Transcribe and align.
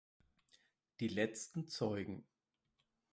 Die 0.99 1.09
letzten 1.09 1.67
Zeugen. 1.67 2.23